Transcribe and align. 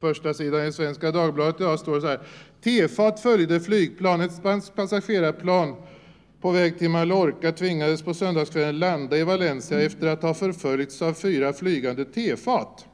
Första 0.00 0.34
sidan 0.34 0.66
i 0.66 0.72
Svenska 0.72 1.10
Dagbladet 1.12 1.60
idag 1.60 1.78
står 1.78 1.94
det 1.94 2.00
så 2.00 2.06
här. 2.06 2.20
Tefat 2.64 3.20
följde 3.20 3.60
flygplanets 3.60 4.40
passagerarplan 4.74 5.74
på 6.40 6.50
väg 6.50 6.78
till 6.78 6.90
Mallorca 6.90 7.52
tvingades 7.52 8.02
på 8.02 8.14
söndagskvällen 8.14 8.78
landa 8.78 9.16
i 9.16 9.24
Valencia 9.24 9.80
efter 9.80 10.06
att 10.06 10.22
ha 10.22 10.34
förföljts 10.34 11.02
av 11.02 11.12
fyra 11.12 11.52
flygande 11.52 12.04
tefat. 12.04 12.86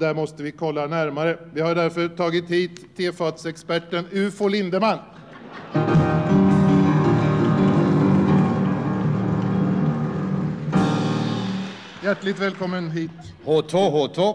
Där 0.00 0.14
måste 0.14 0.42
vi 0.42 0.52
kolla 0.52 0.86
närmare. 0.86 1.38
Vi 1.54 1.60
har 1.60 1.74
därför 1.74 2.08
tagit 2.08 2.50
hit 2.50 2.96
tefatsexperten 2.96 4.04
UFO 4.10 4.48
Lindeman. 4.48 4.98
Hjärtligt 12.04 12.38
välkommen 12.38 12.90
hit. 12.90 13.10
H2, 13.44 13.72
H2. 13.72 14.34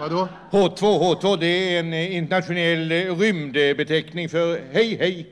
Vadå? 0.00 0.28
H2, 0.50 0.80
H2, 0.80 1.36
det 1.40 1.46
är 1.46 1.80
en 1.80 1.92
eh, 1.92 2.16
internationell 2.16 2.92
eh, 2.92 2.96
rymdbeteckning 3.18 4.28
för 4.28 4.60
hej, 4.72 4.96
hej. 5.00 5.26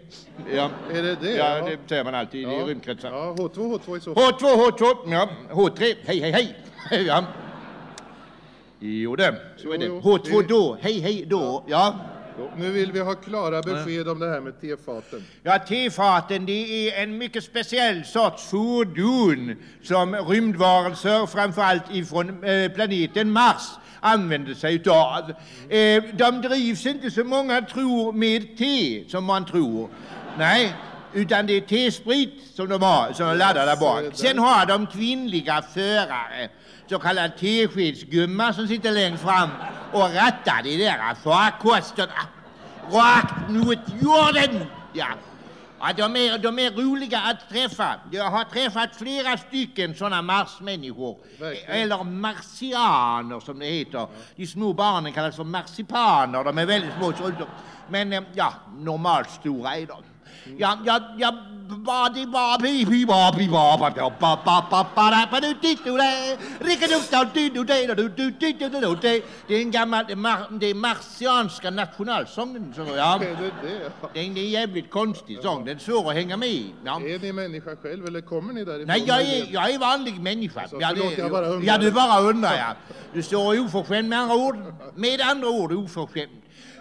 Ja, 0.56 0.70
Är 0.94 1.02
det 1.02 1.16
det? 1.20 1.30
ja 1.36 1.60
det 1.68 1.78
säger 1.88 2.04
man 2.04 2.14
alltid 2.14 2.40
i 2.40 2.42
Ja. 2.44 2.50
rymdkretsar. 2.50 3.10
Ja, 3.10 3.34
H2, 3.38 3.78
H2 3.78 3.96
i 3.96 4.00
så 4.00 4.14
fall. 4.14 4.22
H2, 4.32 4.70
H2, 4.70 5.12
ja. 5.12 5.28
H3, 5.50 5.94
hej, 6.06 6.20
hej, 6.20 6.32
hej. 6.32 6.56
Ja. 7.06 7.24
Jo 8.80 9.16
det, 9.16 9.34
så 9.56 9.72
är 9.72 9.78
det. 9.78 9.86
Jo, 9.86 10.00
jo, 10.04 10.16
H2 10.16 10.42
det- 10.42 10.48
då, 10.48 10.76
hej, 10.80 11.00
hej 11.00 11.24
då. 11.26 11.64
Ja. 11.66 11.94
Nu 12.56 12.70
vill 12.70 12.92
vi 12.92 13.00
ha 13.00 13.14
klara 13.14 13.62
besked 13.62 14.08
om 14.08 14.18
det 14.18 14.28
här 14.28 14.40
med 14.40 14.60
tefaten. 14.60 15.24
Ja, 15.42 15.58
tefaten 15.58 16.46
det 16.46 16.88
är 16.88 17.02
en 17.02 17.18
mycket 17.18 17.44
speciell 17.44 18.04
sorts 18.04 18.50
fordon 18.50 19.56
som 19.82 20.14
rymdvarelser, 20.14 21.26
framförallt 21.26 21.90
ifrån 21.92 22.44
eh, 22.44 22.72
planeten 22.72 23.30
Mars, 23.30 23.62
använder 24.00 24.54
sig 24.54 24.74
utav. 24.74 25.30
Eh, 25.68 26.04
de 26.12 26.42
drivs 26.42 26.86
inte 26.86 27.10
som 27.10 27.28
många 27.28 27.62
tror 27.62 28.12
med 28.12 28.58
te, 28.58 29.04
som 29.08 29.24
man 29.24 29.46
tror. 29.46 29.88
Nej, 30.38 30.74
utan 31.12 31.46
det 31.46 31.52
är 31.52 31.60
T-sprit 31.60 32.42
som 32.54 32.68
de 32.68 32.82
har, 32.82 33.12
som 33.12 33.28
de 33.28 33.36
laddar 33.36 33.66
där 33.66 33.76
bak. 33.76 34.04
Sen 34.14 34.38
har 34.38 34.66
de 34.66 34.86
kvinnliga 34.86 35.62
förare, 35.62 36.48
så 36.90 36.98
kallad 36.98 37.30
teskedsgumma 37.38 38.52
som 38.52 38.68
sitter 38.68 38.92
längst 38.92 39.22
fram 39.22 39.50
och 39.92 40.14
rattar 40.14 40.62
de 40.62 40.76
där 40.76 41.14
farkosterna 41.24 42.12
rakt 42.90 43.48
mot 43.48 43.78
jorden. 44.02 44.66
Ja. 44.92 45.06
Ja, 45.80 45.92
de, 45.96 46.16
är, 46.16 46.38
de 46.38 46.58
är 46.58 46.70
roliga 46.70 47.20
att 47.20 47.48
träffa. 47.48 47.94
Jag 48.10 48.30
har 48.30 48.44
träffat 48.44 48.96
flera 48.96 49.36
stycken 49.36 49.94
sådana 49.94 50.22
marsmänniskor. 50.22 51.18
Verkligen. 51.40 51.70
Eller 51.70 52.04
marsianer 52.04 53.40
som 53.40 53.58
det 53.58 53.66
heter. 53.66 54.06
De 54.36 54.46
små 54.46 54.72
barnen 54.72 55.12
kallas 55.12 55.36
för 55.36 55.44
marsipaner. 55.44 56.44
De 56.44 56.58
är 56.58 56.66
väldigt 56.66 56.90
små. 56.98 57.12
Men 57.88 58.12
eh, 58.12 58.22
ja, 58.34 58.52
normalt 58.76 59.30
stora 59.30 59.76
är 59.76 59.86
de. 59.86 60.02
Ja, 60.58 60.78
ja, 60.84 61.00
ja, 61.18 61.32
ba, 61.68 62.08
di, 62.08 62.26
ba, 62.26 62.56
bi, 62.58 62.84
bi, 62.84 63.04
ba, 63.04 63.32
ba, 63.32 63.38
ba, 63.40 64.36
ba, 64.44 64.66
ba, 64.70 64.84
ba, 64.94 65.10
da, 65.10 65.26
ba, 65.26 65.40
du, 65.40 65.54
di, 65.54 65.74
du, 65.84 65.96
da, 65.96 66.36
ricka, 66.60 66.86
du, 66.86 67.00
da, 67.10 67.24
di, 67.24 67.50
du, 67.50 67.64
da, 67.64 67.86
da, 67.86 67.94
du, 67.94 68.08
di, 68.08 68.52
du, 68.52 68.68
du, 68.68 68.80
du, 68.80 68.94
det. 69.00 69.22
Det 69.48 69.54
är 69.54 69.60
en 69.62 69.70
gammal, 69.70 70.04
det 70.06 70.70
är 70.70 70.74
marsianska 70.74 71.70
nationalsången. 71.70 72.72
Så, 72.76 72.86
ja. 72.96 73.20
Är 73.22 73.36
det 74.12 74.20
är 74.20 74.24
en 74.24 74.34
jävligt 74.34 74.90
konstig 74.90 75.38
sång. 75.42 75.64
Den 75.64 75.76
är 75.76 75.80
svår 75.80 76.10
att 76.10 76.16
hänga 76.16 76.36
med 76.36 76.48
i. 76.48 76.74
Ja. 76.84 77.00
Är 77.00 77.18
ni 77.18 77.32
människa 77.32 77.76
själv 77.82 78.06
eller 78.06 78.20
kommer 78.20 78.52
ni 78.52 78.64
därifrån? 78.64 78.86
Nej, 78.86 79.04
jag 79.06 79.20
är, 79.22 79.46
jag 79.52 79.70
är 79.70 79.78
vanlig 79.78 80.20
människa. 80.20 80.68
Så, 80.68 80.78
ja, 80.80 80.88
förlåt, 80.94 81.18
jag 81.18 81.30
bara 81.30 81.46
undrar. 81.46 81.72
ja, 81.72 81.78
du 81.78 81.90
bara 81.90 82.20
undrar, 82.20 82.56
ja. 82.56 82.74
Du 83.12 83.22
står 83.22 83.60
oförskämd 83.60 84.08
med 84.08 84.18
andra 84.20 84.36
ord. 84.36 84.56
Med 84.94 85.20
andra 85.20 85.48
ord 85.48 85.72
oförskämd. 85.72 86.30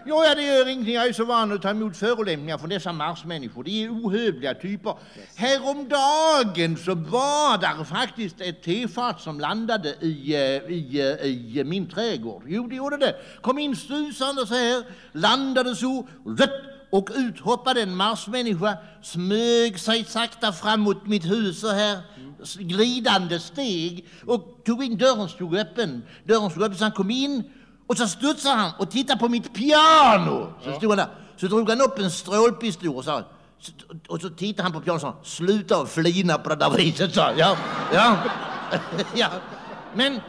Ja, 0.06 0.36
det 0.36 0.44
gör 0.44 0.68
ingenting. 0.68 0.94
Jag 0.94 1.08
är 1.08 1.14
så 1.14 1.26
van 1.26 1.52
att 1.52 1.62
ta 1.62 1.70
emot 1.70 1.98
förolämpningar 1.98 2.58
från 2.58 2.70
dessa 2.70 2.94
marsmänniskor. 2.94 3.64
De 3.64 3.84
är 3.84 3.90
ohövliga 3.90 4.54
typer. 4.54 4.73
Häromdagen 5.36 6.78
så 6.78 6.96
var 6.96 7.58
där 7.58 7.84
faktiskt 7.84 8.42
ett 8.42 8.64
tefat 8.64 9.22
som 9.22 9.40
landade 9.40 9.90
i, 9.90 10.34
eh, 10.34 10.74
i, 10.74 11.18
eh, 11.22 11.28
i 11.28 11.64
min 11.66 11.90
trädgård. 11.90 12.44
Jo, 12.48 12.68
det 12.68 12.76
gjorde 12.76 12.98
det. 12.98 13.16
Kom 13.42 13.60
in 13.60 13.76
susande 13.76 14.48
så 14.48 14.54
här, 14.54 14.84
landade 15.12 15.76
så, 15.76 16.08
och 16.94 17.10
ut 17.16 17.40
hoppade 17.40 17.82
en 17.82 17.96
marsmänniska, 17.96 18.78
smög 19.02 19.80
sig 19.80 20.06
sakta 20.06 20.52
fram 20.52 20.80
mot 20.82 21.08
mitt 21.08 21.26
hus 21.26 21.60
så 21.60 21.72
här, 21.72 21.98
glidande 22.60 23.40
steg 23.40 24.08
och 24.26 24.62
tog 24.66 24.84
in, 24.84 24.98
dörren 24.98 25.30
stod 25.30 25.56
öppen. 25.56 26.04
Dörren 26.24 26.50
stod 26.50 26.64
öppen 26.64 26.78
så 26.78 26.84
han 26.84 26.92
kom 26.92 27.12
in 27.12 27.44
och 27.88 27.98
så 27.98 28.08
studsade 28.08 28.56
han 28.56 28.72
och 28.80 28.92
tittade 28.92 29.20
på 29.20 29.30
mitt 29.30 29.54
piano. 29.54 30.54
Så 30.64 30.74
stod 30.74 30.90
han 30.90 30.98
där. 30.98 31.08
Så 31.38 31.48
drog 31.48 31.70
han 31.70 31.82
upp 31.82 32.00
en 32.00 32.12
strålpistol 32.12 32.96
och 32.96 33.04
sa 33.04 33.24
och 34.08 34.22
så 34.22 34.30
tittade 34.30 34.64
han 34.64 34.72
på 34.72 34.82
pianot 34.82 35.04
och 35.04 35.10
sa 35.10 35.16
sluta 35.24 35.78
att 35.78 35.90
flina 35.90 36.38
på 36.38 36.50
det 36.50 36.56
där 36.56 36.70
viset, 36.70 37.14
sa 37.14 37.32
ja, 37.38 37.58
ja, 37.94 38.18
ja. 39.16 39.30
Men 39.96 40.20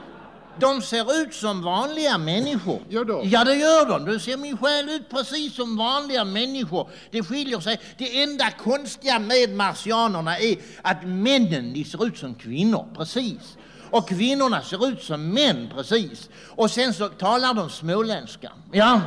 de 0.61 0.83
ser 0.83 1.23
ut 1.23 1.35
som 1.35 1.63
vanliga 1.63 2.19
människor. 2.19 2.83
Gör 2.89 3.05
de? 3.05 3.29
Ja, 3.29 3.45
det 3.45 3.55
gör 3.55 3.87
de. 3.87 4.05
De 4.05 4.21
ser 4.21 4.37
min 4.37 4.59
själ 4.59 4.89
ut 4.89 5.11
precis 5.11 5.55
som 5.55 5.77
vanliga 5.77 6.25
människor. 6.25 6.89
Det 7.11 7.23
skiljer 7.23 7.61
sig. 7.61 7.81
Det 7.99 8.23
enda 8.23 8.51
konstiga 8.51 9.19
med 9.19 9.51
marsianerna 9.51 10.39
är 10.39 10.57
att 10.83 11.05
männen 11.07 11.73
de 11.73 11.85
ser 11.85 12.07
ut 12.07 12.19
som 12.19 12.35
kvinnor, 12.35 12.87
precis. 12.97 13.57
Och 13.91 14.09
kvinnorna 14.09 14.63
ser 14.63 14.89
ut 14.89 15.03
som 15.03 15.29
män, 15.29 15.71
precis. 15.75 16.29
Och 16.49 16.71
sen 16.71 16.95
så 16.95 17.09
talar 17.09 17.55
de 17.55 17.71
småländska. 17.71 18.53
Ja. 18.73 19.01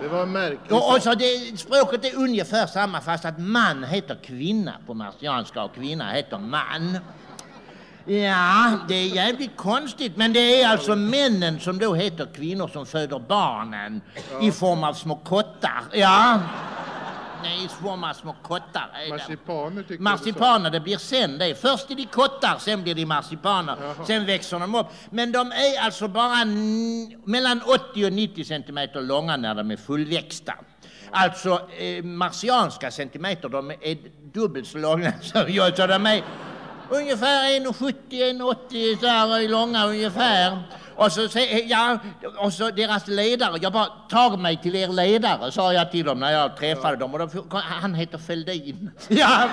Det 0.00 0.08
var 0.08 0.26
märkligt. 0.26 0.72
Och, 0.72 0.94
och 0.94 1.02
så 1.02 1.14
det, 1.14 1.58
språket 1.58 2.04
är 2.04 2.16
ungefär 2.16 2.66
samma 2.66 3.00
fast 3.00 3.24
att 3.24 3.38
man 3.38 3.84
heter 3.84 4.18
kvinna 4.24 4.74
på 4.86 4.94
marsianska 4.94 5.62
och 5.62 5.74
kvinna 5.74 6.12
heter 6.12 6.38
man. 6.38 6.98
Ja, 8.04 8.78
det 8.88 8.94
är 8.94 9.14
jävligt 9.14 9.56
konstigt, 9.56 10.16
men 10.16 10.32
det 10.32 10.62
är 10.62 10.68
alltså 10.68 10.96
männen 10.96 11.60
som 11.60 11.78
då 11.78 11.94
heter 11.94 12.28
kvinnor 12.34 12.68
som 12.68 12.86
föder 12.86 13.18
barnen 13.28 14.00
i 14.42 14.52
form 14.52 14.84
av 14.84 14.92
små 14.94 15.16
kottar. 15.16 15.82
Ja, 15.92 16.40
nej, 17.42 17.68
av 17.86 18.12
små 18.12 18.36
kottar. 18.42 19.08
Marsipaner 19.10 19.82
tycker 19.82 20.02
Marsipaner, 20.02 20.70
det 20.70 20.80
blir 20.80 20.96
sen 20.96 21.38
det. 21.38 21.54
Först 21.54 21.90
är 21.90 21.94
de 21.94 22.06
kottar, 22.06 22.58
sen 22.58 22.82
blir 22.82 22.94
de 22.94 23.06
marsipaner. 23.06 23.76
Sen 24.06 24.26
växer 24.26 24.60
de 24.60 24.74
upp. 24.74 24.86
Men 25.10 25.32
de 25.32 25.52
är 25.52 25.84
alltså 25.84 26.08
bara 26.08 26.44
mellan 27.24 27.62
80 27.90 28.06
och 28.06 28.12
90 28.12 28.44
centimeter 28.44 29.00
långa 29.00 29.36
när 29.36 29.54
de 29.54 29.70
är 29.70 29.76
fullväxta. 29.76 30.54
Alltså 31.10 31.68
eh, 31.78 32.04
marsianska 32.04 32.90
centimeter, 32.90 33.48
de 33.48 33.70
är 33.70 33.96
dubbelt 34.32 34.68
så 34.68 34.78
långa 34.78 35.12
som 35.22 35.44
jag. 35.48 35.76
Så 35.76 35.86
de 35.86 36.06
är 36.06 36.22
ungefär 36.90 37.60
1,70, 37.60 37.94
1,80 38.10 39.00
så 39.00 39.06
här 39.06 39.48
långa 39.48 39.86
ungefär. 39.86 40.58
Och 40.96 41.12
så, 41.12 41.28
ja, 41.66 41.98
och 42.38 42.52
så 42.52 42.70
deras 42.70 43.08
ledare, 43.08 43.58
jag 43.62 43.72
bara, 43.72 43.86
tag 43.86 44.38
mig 44.38 44.56
till 44.56 44.76
er 44.76 44.88
ledare, 44.88 45.52
sa 45.52 45.72
jag 45.72 45.90
till 45.90 46.04
dem 46.04 46.20
när 46.20 46.32
jag 46.32 46.56
träffade 46.56 46.96
dem. 46.96 47.14
Och 47.14 47.18
de, 47.18 47.46
han 47.52 47.94
heter 47.94 48.18
Fälldin. 48.18 48.90
Ja, 49.08 49.48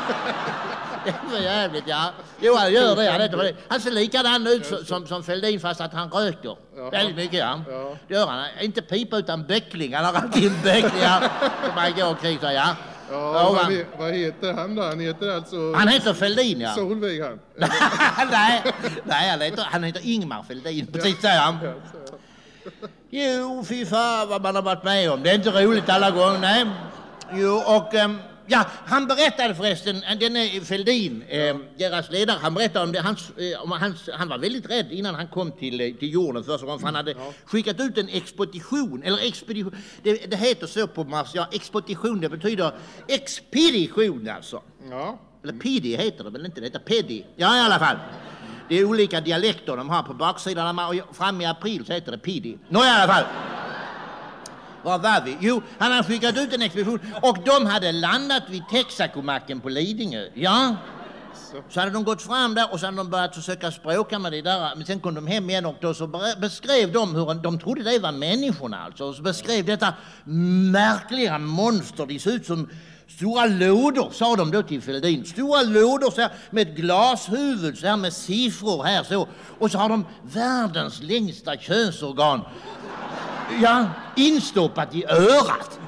det 1.06 1.32
var 1.32 1.40
jävligt, 1.40 1.84
ja. 1.88 2.12
Jo, 2.40 2.56
han 2.56 2.74
gör 2.74 2.96
det. 2.96 3.12
Han, 3.12 3.22
heter 3.22 3.56
han 3.68 3.82
ser 3.82 3.92
likadan 3.92 4.48
ut 4.48 4.66
som, 4.66 4.86
som, 4.86 5.08
som 5.08 5.24
Fälldin 5.24 5.60
fast 5.60 5.82
att 5.82 5.94
han 5.94 6.10
röker. 6.12 6.56
Väldigt 6.92 7.16
mycket, 7.16 7.40
ja. 7.40 7.62
Ja. 7.70 7.96
Det 8.08 8.14
gör 8.14 8.28
han. 8.28 8.46
Inte 8.62 8.82
pipa 8.82 9.18
utan 9.18 9.48
böckling. 9.48 9.96
Han 9.96 10.06
har 10.06 10.14
alltid 10.14 10.46
en 10.46 10.62
böckling, 10.64 11.02
ja. 11.02 11.22
Som 11.66 11.72
han 11.76 11.94
går 11.94 12.10
omkring 12.10 12.40
så, 12.40 12.52
ja. 12.52 12.76
Ja, 13.12 13.52
vad, 13.54 13.72
he- 13.72 13.86
vad 14.00 14.14
heter 14.14 14.54
han 14.54 14.76
då? 14.76 14.84
Han 14.84 15.00
heter 15.00 15.36
alltså 15.36 15.74
Han 15.76 15.88
heter 15.88 16.14
Fälldin, 16.14 16.62
ja. 16.62 16.74
Solveig 16.76 17.22
han. 17.22 17.40
nej, 18.32 18.64
nej 19.04 19.30
han, 19.30 19.42
heter, 19.42 19.64
han 19.72 19.84
heter 19.84 20.02
Ingmar 20.04 20.44
Fälldin, 20.44 20.88
precis 20.94 21.22
säger 21.22 21.40
han. 21.40 21.58
Jo, 23.10 23.64
fy 23.68 23.86
fan 23.86 24.30
vad 24.30 24.42
man 24.42 24.56
har 24.56 24.62
varit 24.62 24.84
med 24.84 25.12
om. 25.12 25.24
Det 25.24 25.30
är 25.30 25.36
inte 25.36 25.52
roligt 25.64 25.90
alla 25.90 26.12
gånger, 26.12 26.40
nej. 26.40 26.66
Jo, 27.34 27.56
och 27.66 27.96
ehm, 27.96 28.18
ja, 28.48 28.66
han 28.86 29.08
berättade 29.08 29.56
förresten, 29.56 30.04
eh, 30.04 30.18
den 30.18 30.36
är 30.36 30.62
Fälldin, 30.66 31.24
eh, 31.28 31.58
deras 31.78 32.12
ledare, 32.12 32.38
han 32.42 32.54
berättade 32.54 32.86
om 32.86 32.92
det. 32.92 33.00
Hans, 33.00 33.32
eh, 33.38 33.64
om 33.64 33.72
hans, 33.72 34.10
han 34.14 34.30
var 34.30 34.38
väldigt 34.38 34.70
rädd 34.70 34.92
innan 34.92 35.16
han 35.16 35.28
kom 35.28 35.52
till, 35.52 35.82
eh, 35.82 35.94
till 35.94 36.14
jorden 36.14 36.44
första 36.44 36.66
gången, 36.66 36.80
för 36.80 36.86
han 36.86 36.96
hade 36.96 37.16
skickat 37.46 37.80
ut 37.80 37.98
en 37.98 38.10
expedition, 38.10 39.04
eller 39.04 39.28
expedition, 39.28 39.76
det, 40.04 40.32
det 40.32 40.38
heter 40.38 40.68
så 40.68 40.88
på 40.88 41.04
Mars, 41.04 41.32
ja, 41.34 41.48
expedition, 41.52 42.22
det 42.22 42.30
betyder 42.30 42.72
expedition 43.08 44.30
alltså. 44.30 44.62
Ja. 44.90 45.20
Eller 45.44 45.54
pidi 45.54 45.96
heter 45.96 46.24
det 46.24 46.30
väl 46.30 46.46
inte? 46.46 46.62
Det 46.62 46.68
heter 46.68 46.80
pedi. 46.80 47.26
Ja, 47.36 47.58
i 47.58 47.60
alla 47.60 47.80
fall. 47.80 47.98
Det 48.70 48.76
är 48.76 48.86
olika 48.86 49.22
dialekter 49.22 49.78
de 49.78 49.90
har 49.90 50.04
på 50.04 50.14
baksidan. 50.14 50.80
Och 50.80 51.16
Fram 51.16 51.42
i 51.42 51.46
april 51.46 51.86
så 51.86 51.94
heter 51.94 52.12
det 52.12 52.18
pidi. 52.18 52.58
Nå, 52.70 52.86
i 52.86 52.90
alla 52.90 53.14
fall. 53.14 53.24
Var 54.84 55.00
var 55.00 55.22
vi? 55.26 55.38
Jo, 55.40 55.62
han 55.80 55.92
hade 55.92 56.04
skickat 56.04 56.38
ut 56.38 56.54
en 56.54 56.62
expedition 56.62 57.00
och 57.22 57.38
de 57.46 57.66
hade 57.66 57.92
landat 57.92 58.44
vid 58.50 58.64
Texacomacken 58.72 59.60
på 59.60 59.70
Lidingö. 59.70 60.30
Ja, 60.34 60.76
Så 61.70 61.80
hade 61.80 61.92
de 61.92 62.04
gått 62.04 62.22
fram 62.22 62.54
där 62.56 62.74
och 62.74 62.80
så 62.80 62.86
hade 62.86 62.98
de 62.98 63.10
börjat 63.10 63.36
försöka 63.36 63.72
språka 63.72 64.20
med 64.20 64.32
det 64.32 64.42
där. 64.42 64.76
Men 64.76 64.86
sen 64.86 65.00
kom 65.00 65.16
de 65.16 65.28
hem 65.28 65.50
igen 65.50 65.66
och 65.66 65.76
då 65.82 65.94
så 65.94 66.08
beskrev 66.38 66.92
de 66.92 67.16
hur 67.16 67.34
de 67.34 67.60
trodde 67.60 67.84
det 67.84 68.00
var 68.00 68.12
människorna 68.12 68.78
alltså. 68.86 69.04
Och 69.04 69.16
så 69.16 69.22
beskrev 69.22 69.66
detta 69.66 69.94
märkliga 70.72 71.38
monster. 71.38 72.06
De 72.06 72.20
såg 72.20 72.34
ut 72.34 72.46
som 72.46 72.70
stora 73.08 73.46
lådor, 73.46 74.10
sa 74.12 74.36
de 74.36 74.52
då 74.52 74.64
till 74.64 74.82
Fälldin. 74.82 75.26
Stora 75.26 75.62
lådor 75.62 76.12
så 76.12 76.22
här, 76.22 76.32
med 76.50 76.68
ett 76.68 76.76
glashuvud, 76.76 77.78
så 77.78 77.88
här 77.88 77.98
med 77.98 78.14
siffror 78.14 78.84
här 78.84 79.04
så. 79.04 79.28
Och 79.60 79.72
så 79.72 79.78
har 79.78 79.90
de 79.90 80.06
världens 80.22 81.02
längsta 81.02 81.58
könsorgan. 81.58 82.42
Ja, 83.62 83.90
instoppat 84.16 84.96
i 84.96 85.06
örat. 85.06 85.80